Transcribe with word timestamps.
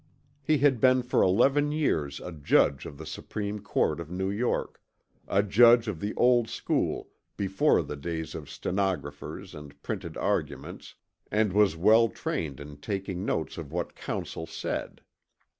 He 0.41 0.57
had 0.57 0.79
been 0.81 1.03
for 1.03 1.21
eleven 1.21 1.71
years 1.71 2.19
a 2.19 2.31
judge 2.31 2.87
of 2.87 2.97
the 2.97 3.05
Supreme 3.05 3.59
Court 3.61 3.99
of 3.99 4.09
New 4.09 4.31
York 4.31 4.81
a 5.27 5.43
judge 5.43 5.87
of 5.87 5.99
the 5.99 6.15
old 6.15 6.49
school 6.49 7.09
before 7.37 7.83
the 7.83 7.95
days 7.95 8.33
of 8.33 8.49
stenographers 8.49 9.53
and 9.53 9.79
printed 9.83 10.17
arguments 10.17 10.95
and 11.29 11.53
was 11.53 11.75
well 11.77 12.09
trained 12.09 12.59
in 12.59 12.77
taking 12.77 13.25
notes 13.25 13.59
of 13.59 13.71
what 13.71 13.93
counsel 13.95 14.47
said. 14.47 15.01